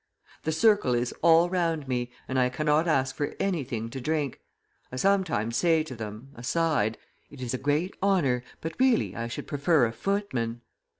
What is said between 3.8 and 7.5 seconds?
to drink; I sometimes say to them (aside), 'It